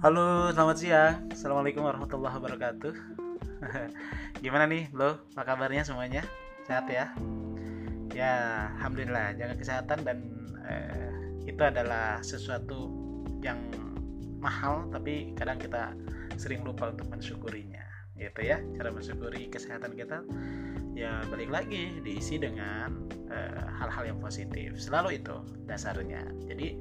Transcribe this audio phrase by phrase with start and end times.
[0.00, 1.28] Halo, selamat siang.
[1.28, 2.94] Assalamualaikum warahmatullahi wabarakatuh.
[4.40, 5.28] Gimana nih, lo?
[5.36, 6.24] Apa kabarnya semuanya?
[6.64, 7.12] Sehat ya?
[8.16, 8.32] Ya,
[8.80, 9.36] alhamdulillah.
[9.36, 10.24] Jaga kesehatan dan
[10.64, 12.88] eh, itu adalah sesuatu
[13.44, 13.60] yang
[14.40, 15.92] mahal, tapi kadang kita
[16.40, 17.84] sering lupa untuk mensyukurinya.
[18.16, 20.24] Gitu ya, cara mensyukuri kesehatan kita
[21.00, 24.76] ya balik lagi diisi dengan eh, hal-hal uh, yang positif.
[24.76, 26.28] Selalu itu dasarnya.
[26.44, 26.76] Jadi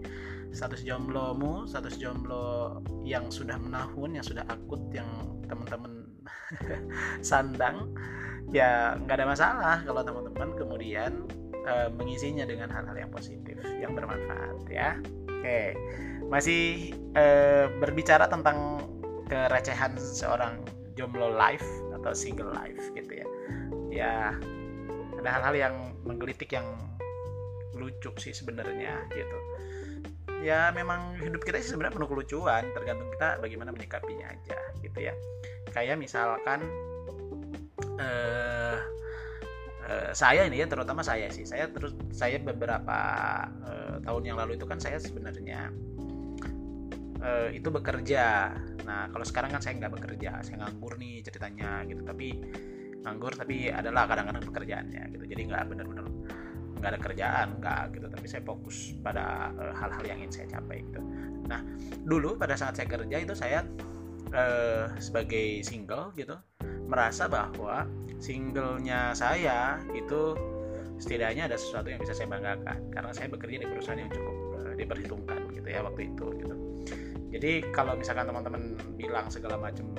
[0.52, 5.06] status jomblomu status jomblo yang sudah menahun yang sudah akut yang
[5.46, 6.10] teman-teman
[7.30, 7.94] sandang
[8.50, 11.30] ya nggak ada masalah kalau teman-teman kemudian
[11.70, 14.98] uh, mengisinya dengan hal-hal yang positif yang bermanfaat ya.
[15.30, 15.78] Oke.
[16.28, 18.84] Masih uh, berbicara tentang
[19.30, 20.66] kerecehan seorang
[20.98, 21.66] jomblo life
[22.02, 23.28] atau single life gitu ya.
[23.92, 24.14] Ya
[25.20, 25.76] ada hal-hal yang
[26.08, 26.66] menggelitik yang
[27.76, 29.38] lucu sih sebenarnya gitu.
[30.40, 35.14] Ya memang hidup kita sih sebenarnya penuh kelucuan tergantung kita bagaimana menyikapinya aja gitu ya.
[35.76, 36.64] Kayak misalkan
[38.00, 38.78] uh,
[39.84, 41.44] uh, saya ini ya terutama saya sih.
[41.44, 43.00] Saya terus saya beberapa
[43.68, 45.76] uh, tahun yang lalu itu kan saya sebenarnya
[47.24, 48.56] uh, itu bekerja.
[48.88, 52.02] Nah kalau sekarang kan saya nggak bekerja saya nganggur nih ceritanya gitu.
[52.04, 52.28] Tapi
[53.04, 55.26] nganggur tapi adalah kadang-kadang pekerjaannya gitu.
[55.28, 56.06] Jadi nggak benar-benar
[56.80, 58.08] nggak ada kerjaan nggak gitu.
[58.08, 61.02] Tapi saya fokus pada eh, hal-hal uh, yang ingin saya capai gitu.
[61.48, 61.62] Nah
[62.04, 63.68] dulu pada saat saya kerja itu saya
[64.32, 66.36] uh, sebagai single gitu
[66.90, 67.86] merasa bahwa
[68.18, 70.34] singlenya saya itu
[71.00, 72.80] setidaknya ada sesuatu yang bisa saya banggakan.
[72.92, 76.56] Karena saya bekerja di perusahaan yang cukup uh, diperhitungkan gitu ya waktu itu gitu
[77.30, 79.94] jadi kalau misalkan teman-teman bilang segala macam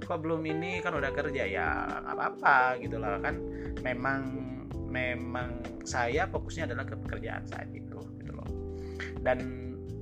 [0.00, 0.80] kok belum ini?
[0.80, 1.44] Kan udah kerja.
[1.44, 1.68] Ya
[2.04, 3.20] nggak apa-apa gitu lah.
[3.20, 3.40] Kan
[3.84, 4.20] memang
[4.88, 8.48] memang saya fokusnya adalah ke pekerjaan saat itu gitu loh.
[9.20, 9.38] Dan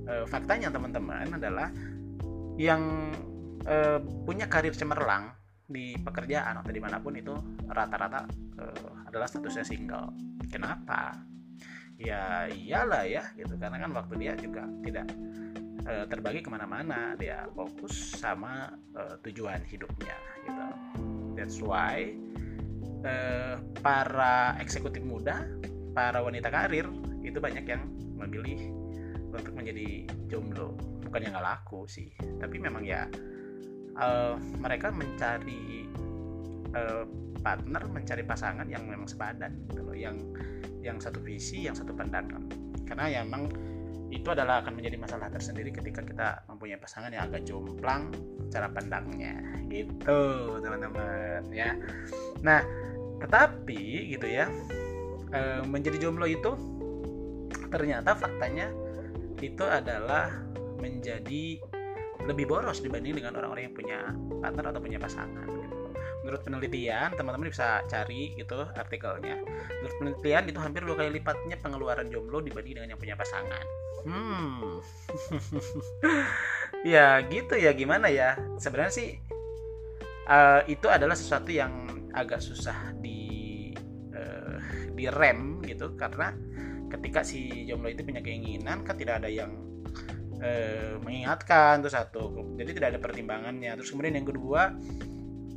[0.07, 1.67] e, faktanya teman-teman adalah
[2.55, 3.11] yang
[3.65, 5.35] e, punya karir cemerlang
[5.67, 7.33] di pekerjaan atau di mana pun itu
[7.67, 8.23] rata-rata
[8.55, 8.63] e,
[9.11, 10.13] adalah statusnya single.
[10.47, 11.17] Kenapa?
[11.99, 13.57] Ya iyalah ya gitu.
[13.59, 15.09] Karena kan waktu dia juga tidak
[15.87, 17.15] uh, terbagi ke mana-mana.
[17.19, 20.65] Dia fokus sama uh, tujuan hidupnya gitu.
[21.35, 22.13] That's why
[23.03, 25.47] uh, para eksekutif muda
[25.93, 26.89] para wanita karir
[27.21, 27.83] itu banyak yang
[28.17, 28.59] memilih
[29.33, 30.75] untuk menjadi jomblo.
[31.03, 32.09] Bukan yang nggak laku sih
[32.41, 33.05] tapi memang ya
[33.99, 35.85] uh, mereka mencari
[36.73, 37.05] uh,
[37.43, 39.95] partner mencari pasangan yang memang sepadan gitu loh.
[39.97, 40.17] Yang
[40.83, 42.43] yang satu visi yang satu pandangan.
[42.83, 43.72] Karena ya memang
[44.13, 48.13] itu adalah akan menjadi masalah tersendiri ketika kita mempunyai pasangan yang agak jomplang
[48.53, 49.41] cara pandangnya
[49.73, 50.21] gitu
[50.61, 51.73] teman-teman ya
[52.45, 52.61] nah
[53.17, 54.45] tetapi gitu ya
[55.33, 56.53] e, menjadi jomblo itu
[57.73, 58.69] ternyata faktanya
[59.41, 60.29] itu adalah
[60.77, 61.59] menjadi
[62.23, 63.99] lebih boros dibanding dengan orang-orang yang punya
[64.39, 65.47] partner atau punya pasangan.
[66.23, 69.43] Menurut penelitian, teman-teman bisa cari gitu artikelnya.
[69.83, 73.65] Menurut penelitian itu hampir dua kali lipatnya pengeluaran jomblo dibanding dengan yang punya pasangan.
[74.07, 74.79] Hmm.
[76.83, 77.71] Ya gitu ya.
[77.71, 78.35] Gimana ya?
[78.59, 79.15] Sebenarnya sih
[80.27, 83.71] uh, itu adalah sesuatu yang agak susah di
[84.11, 84.59] uh,
[84.91, 85.95] di rem gitu.
[85.95, 86.35] Karena
[86.91, 89.55] ketika si jomblo itu punya keinginan kan tidak ada yang
[90.43, 92.23] uh, mengingatkan tuh satu.
[92.59, 93.71] Jadi tidak ada pertimbangannya.
[93.79, 94.75] Terus kemudian yang kedua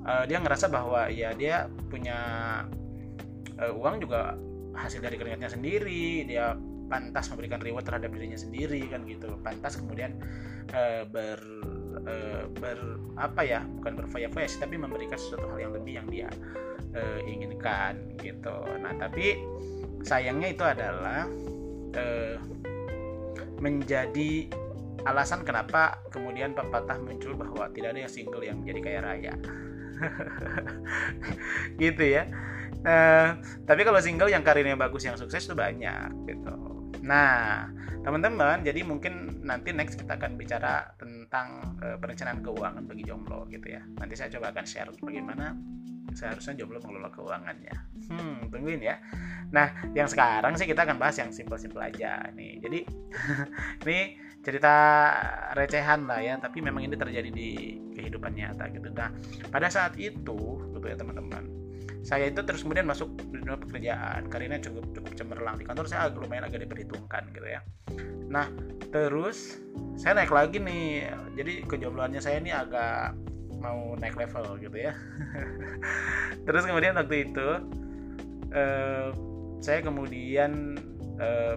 [0.07, 2.19] uh, dia ngerasa bahwa ya dia punya
[3.59, 4.39] uh, uang juga
[4.79, 6.25] hasil dari keringatnya sendiri.
[6.25, 6.55] Dia
[6.87, 9.35] pantas memberikan reward terhadap dirinya sendiri kan gitu.
[9.43, 10.15] Pantas kemudian
[10.73, 11.41] uh, ber
[12.07, 12.79] uh, ber
[13.19, 16.29] apa ya bukan berfoya-foya sih tapi memberikan sesuatu hal yang lebih yang dia
[16.95, 18.57] uh, inginkan gitu.
[18.79, 19.43] Nah tapi
[20.07, 21.27] sayangnya itu adalah
[21.99, 22.37] uh,
[23.59, 24.47] menjadi
[25.07, 29.35] alasan kenapa kemudian pepatah muncul bahwa tidak ada yang single yang menjadi kaya raya
[31.83, 32.25] gitu ya
[32.87, 36.77] Uh, tapi kalau single yang karirnya bagus yang sukses itu banyak gitu
[37.07, 37.71] Nah,
[38.03, 43.79] teman-teman, jadi mungkin nanti next kita akan bicara tentang uh, perencanaan keuangan bagi jomblo gitu
[43.79, 43.83] ya.
[44.03, 45.55] Nanti saya coba akan share bagaimana
[46.19, 47.75] seharusnya jomblo mengelola keuangannya.
[48.11, 48.99] Hmm, tungguin ya.
[49.55, 52.59] Nah, yang sekarang sih kita akan bahas yang simpel-simpel aja nih.
[52.59, 52.79] Jadi
[53.87, 53.99] ini
[54.47, 54.75] cerita
[55.59, 58.95] recehan lah ya, tapi memang ini terjadi di kehidupan nyata gitu.
[58.95, 59.11] Nah,
[59.51, 61.67] pada saat itu, gitu ya teman-teman
[62.07, 64.31] saya itu terus kemudian masuk di dunia pekerjaan.
[64.31, 65.59] Karirnya cukup cukup cemerlang.
[65.59, 67.67] Di kantor saya agak lumayan agak diperhitungkan gitu ya.
[68.31, 68.47] Nah
[68.95, 69.59] terus
[69.99, 71.11] saya naik lagi nih.
[71.35, 73.19] Jadi kejombloannya saya ini agak
[73.59, 74.95] mau naik level gitu ya.
[76.47, 77.49] Terus kemudian waktu itu
[78.55, 79.11] eh,
[79.59, 80.79] saya kemudian
[81.19, 81.57] eh,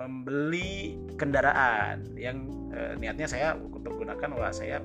[0.00, 4.80] membeli kendaraan yang eh, niatnya saya mempergunakan wah saya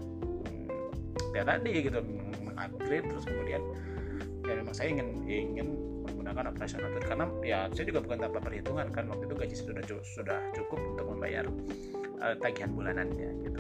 [1.32, 3.64] ya tadi gitu mengupgrade terus kemudian
[4.44, 5.68] ya memang saya ingin ingin
[6.06, 10.40] menggunakan operasional karena ya saya juga bukan tanpa perhitungan kan waktu itu gaji sudah sudah
[10.54, 11.46] cukup untuk membayar
[12.22, 13.60] uh, tagihan bulanannya gitu.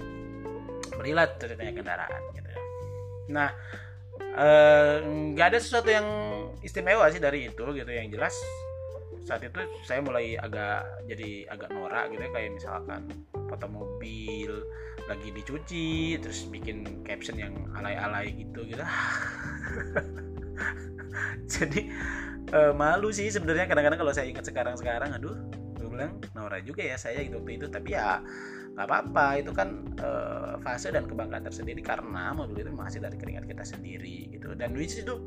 [0.96, 2.62] Belilah ceritanya kendaraan gitu ya.
[3.34, 3.50] Nah
[4.22, 4.96] eh,
[5.34, 6.08] nggak uh, ada sesuatu yang
[6.62, 7.90] istimewa sih dari itu gitu.
[7.90, 8.36] Yang jelas
[9.26, 13.10] saat itu saya mulai agak jadi agak norak gitu ya kayak misalkan
[13.50, 14.54] foto mobil
[15.10, 18.86] lagi dicuci terus bikin caption yang alay-alay gitu gitu.
[21.54, 21.90] Jadi
[22.54, 23.70] uh, malu sih sebenarnya.
[23.70, 25.38] Kadang-kadang kalau saya ingat sekarang-sekarang aduh
[25.78, 27.66] gue bilang norak juga ya saya gitu waktu itu.
[27.70, 28.22] Tapi ya
[28.74, 29.26] nggak apa-apa.
[29.46, 34.34] Itu kan uh, fase dan kebanggaan tersendiri karena mobil itu masih dari keringat kita sendiri
[34.34, 34.58] gitu.
[34.58, 35.22] Dan which itu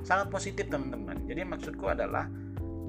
[0.00, 1.28] sangat positif teman-teman.
[1.28, 2.24] Jadi maksudku adalah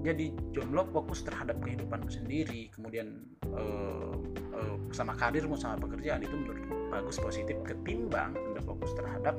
[0.02, 3.22] jadi jomblo fokus terhadap kehidupanmu sendiri kemudian
[3.54, 4.18] uh,
[4.54, 9.38] uh, sama karirmu sama pekerjaan itu menurut bagus positif ketimbang anda fokus terhadap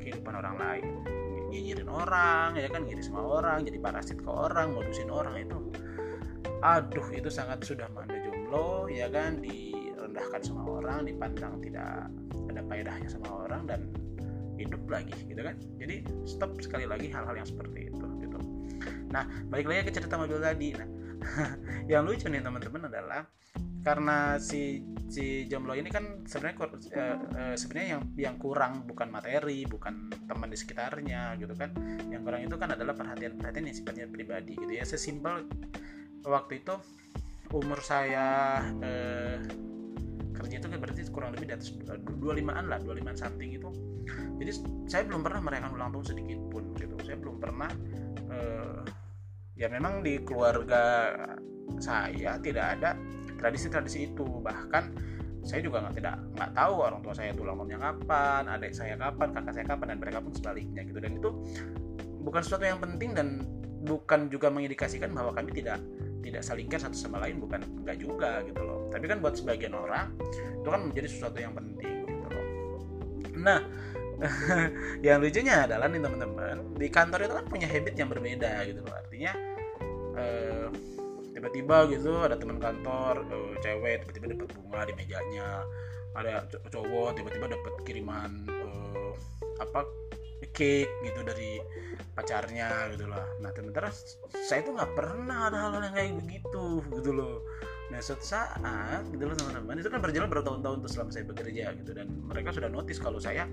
[0.00, 0.86] kehidupan orang lain.
[1.50, 5.58] Nyinyirin orang ya kan ngiri sama orang jadi parasit ke orang modusin orang itu
[6.64, 12.08] aduh itu sangat sudah manda jomblo ya kan direndahkan sama orang dipandang tidak
[12.48, 13.80] ada faedahnya sama orang dan
[14.56, 15.58] hidup lagi gitu kan.
[15.76, 18.13] Jadi stop sekali lagi hal-hal yang seperti itu
[19.14, 20.74] Nah, balik lagi ke cerita mobil tadi.
[20.74, 20.88] Nah,
[21.92, 23.22] yang lucu nih teman-teman adalah
[23.84, 24.80] karena si
[25.12, 30.50] si jomblo ini kan sebenarnya uh, uh, sebenarnya yang yang kurang bukan materi, bukan teman
[30.50, 31.70] di sekitarnya gitu kan.
[32.10, 34.82] Yang kurang itu kan adalah perhatian-perhatian yang sifatnya pribadi gitu ya.
[34.82, 35.46] Sesimpel
[36.26, 36.74] waktu itu
[37.54, 39.38] umur saya uh,
[40.34, 43.70] kerja itu berarti kurang lebih di atas 25-an lah, 25 something itu.
[44.40, 44.50] Jadi
[44.90, 46.96] saya belum pernah merayakan ulang tahun sedikit pun gitu.
[47.04, 47.70] Saya belum pernah
[48.32, 48.82] uh,
[49.54, 51.14] ya memang di keluarga
[51.78, 52.98] saya tidak ada
[53.38, 54.26] tradisi-tradisi itu.
[54.26, 54.84] Bahkan
[55.44, 59.28] saya juga nggak tidak nggak tahu orang tua saya tulang tahunnya kapan adik saya kapan
[59.36, 60.98] kakak saya kapan dan mereka pun sebaliknya gitu.
[60.98, 61.30] Dan itu
[62.24, 63.28] bukan sesuatu yang penting dan
[63.84, 65.78] bukan juga mengindikasikan bahwa kami tidak
[66.24, 68.88] tidak saling care satu sama lain bukan enggak juga gitu loh.
[68.88, 70.16] Tapi kan buat sebagian orang
[70.64, 72.46] itu kan menjadi sesuatu yang penting gitu loh.
[73.36, 73.60] Nah
[75.06, 78.94] yang lucunya adalah nih teman-teman di kantor itu kan punya habit yang berbeda gitu loh.
[78.94, 79.32] Artinya
[80.16, 80.68] uh,
[81.34, 85.48] tiba-tiba gitu ada teman kantor uh, cewek tiba-tiba dapat bunga di mejanya
[86.14, 89.12] ada cowok tiba-tiba dapat kiriman uh,
[89.58, 89.82] apa
[90.54, 91.58] cake gitu dari
[92.14, 93.90] pacarnya gitu loh nah sementara
[94.46, 96.64] saya tuh nggak pernah ada hal-hal yang kayak begitu
[96.94, 97.36] gitu loh
[97.92, 101.90] Nah suatu saat gitu loh teman-teman itu kan berjalan bertahun-tahun tuh selama saya bekerja gitu
[101.92, 103.44] dan mereka sudah notice kalau saya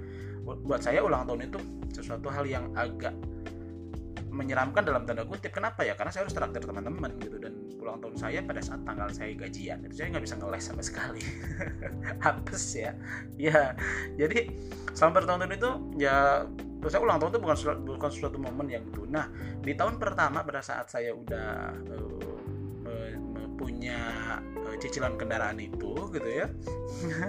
[0.43, 1.59] buat saya ulang tahun itu
[1.91, 3.13] sesuatu hal yang agak
[4.31, 5.51] menyeramkan dalam tanda kutip.
[5.51, 5.93] Kenapa ya?
[5.93, 7.51] Karena saya harus traktir teman-teman gitu dan
[7.83, 11.21] ulang tahun saya pada saat tanggal saya gajian itu saya nggak bisa ngeles sama sekali.
[12.23, 12.91] Hapus ya.
[13.35, 13.75] Ya
[14.15, 14.55] jadi
[14.95, 15.69] selama bertahun-tahun itu
[15.99, 16.47] ya
[16.81, 19.29] terus saya ulang tahun itu bukan bukan suatu momen yang itu nah
[19.61, 22.40] di tahun pertama pada saat saya udah uh,
[23.61, 24.01] punya
[24.65, 26.49] uh, cicilan kendaraan itu gitu ya.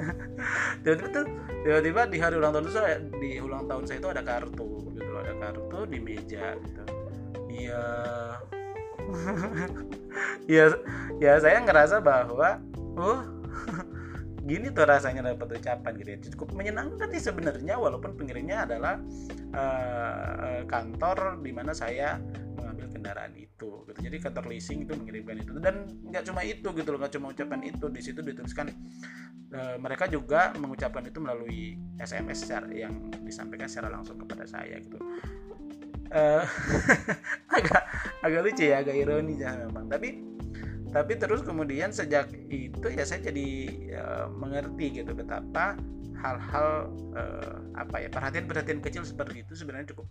[0.82, 1.26] Tiba-tiba tuh
[1.61, 5.20] tiba-tiba di hari ulang tahun saya di ulang tahun saya itu ada kartu gitu loh
[5.20, 6.82] ada kartu di meja gitu.
[7.53, 7.84] Iya.
[10.44, 10.69] Ya
[11.22, 12.60] ya saya ngerasa bahwa
[13.01, 13.24] oh
[14.48, 16.19] gini tuh rasanya dapat ucapan gitu ya.
[16.34, 19.01] Cukup menyenangkan sih sebenarnya walaupun pengirimnya adalah
[19.55, 22.19] uh, kantor di mana saya
[22.91, 23.98] kendaraan itu gitu.
[24.03, 25.53] Jadi kantor leasing itu mengirimkan itu.
[25.60, 25.74] Dan
[26.08, 28.72] nggak cuma itu gitu loh nggak cuma ucapan itu di situ dituliskan
[29.53, 34.98] e, mereka juga mengucapkan itu melalui SMS secara yang disampaikan secara langsung kepada saya gitu.
[36.10, 36.22] E,
[37.58, 37.82] agak
[38.22, 39.86] agak lucu ya agak ironis ya memang.
[39.86, 40.31] Tapi
[40.93, 43.49] tapi terus kemudian sejak itu ya saya jadi
[43.96, 45.81] uh, mengerti gitu betapa
[46.20, 50.06] hal-hal uh, apa ya perhatian-perhatian kecil seperti itu sebenarnya cukup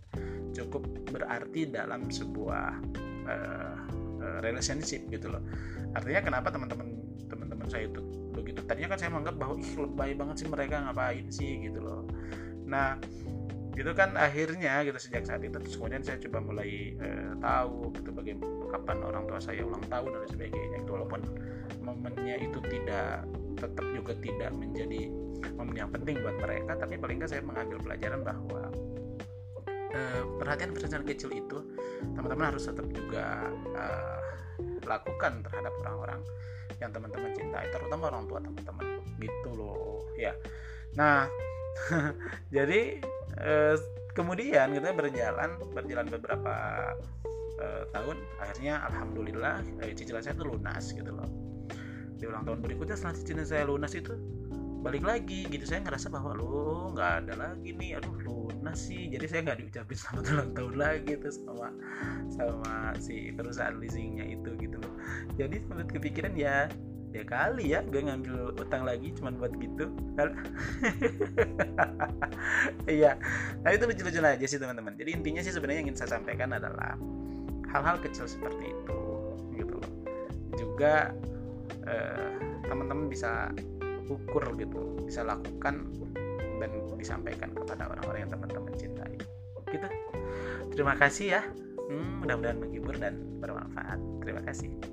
[0.52, 2.82] cukup berarti dalam sebuah
[3.30, 3.76] uh,
[4.20, 5.40] uh, relationship gitu loh.
[5.96, 8.02] Artinya kenapa teman-teman teman-teman saya itu
[8.36, 8.60] begitu?
[8.68, 11.52] Tadinya kan saya menganggap bahwa ih lebay banget sih mereka ngapain sih?
[11.64, 12.04] gitu loh.
[12.68, 13.00] Nah
[13.72, 18.10] gitu kan akhirnya gitu sejak saat itu terus kemudian saya coba mulai uh, tahu gitu
[18.12, 21.20] bagaimana kapan orang tua saya ulang tahun dan sebagainya itu walaupun
[21.80, 23.24] momennya itu tidak
[23.56, 25.08] tetap juga tidak menjadi
[25.56, 28.68] momen yang penting buat mereka tapi paling nggak saya mengambil pelajaran bahwa
[29.92, 31.60] Eh, perhatian-perhatian kecil itu
[32.16, 33.44] teman-teman harus tetap juga
[33.76, 34.24] uh,
[34.88, 36.20] lakukan terhadap orang-orang
[36.80, 39.04] yang teman-teman cintai terutama orang tua teman-teman.
[39.20, 40.32] Gitu loh ya.
[40.96, 41.28] Nah
[42.56, 43.04] jadi
[43.40, 43.76] uh,
[44.12, 46.54] kemudian kita berjalan berjalan beberapa
[47.60, 51.28] uh, tahun akhirnya alhamdulillah uh, cicilan saya itu lunas gitu loh.
[52.18, 54.14] Di ulang tahun berikutnya setelah cicilan saya lunas itu
[54.82, 55.62] balik lagi gitu.
[55.62, 57.98] Saya ngerasa bahwa lo nggak ada lagi nih.
[57.98, 59.10] Aduh lunas sih.
[59.10, 61.68] Jadi saya nggak diucapin selamat ulang tahun lagi tuh sama
[62.30, 64.94] sama si perusahaan leasingnya itu gitu loh.
[65.34, 66.70] Jadi sempat kepikiran ya
[67.12, 69.92] ya kali ya gue ngambil utang lagi cuman buat gitu.
[72.86, 73.18] Iya.
[73.62, 74.94] Nah itu lucu-lucu aja sih teman-teman.
[74.96, 76.94] Jadi intinya sih sebenarnya yang ingin saya sampaikan adalah
[77.70, 79.00] hal-hal kecil seperti itu
[79.58, 79.92] gitu loh.
[80.56, 81.12] Juga
[81.86, 82.32] eh,
[82.66, 83.50] teman-teman bisa
[84.08, 85.88] ukur gitu bisa lakukan
[86.58, 89.14] dan disampaikan kepada orang-orang yang teman-teman cintai.
[89.70, 89.88] Gitu.
[90.72, 91.42] Terima kasih ya.
[91.90, 93.98] Hmm, mudah-mudahan menghibur dan bermanfaat.
[94.22, 94.91] Terima kasih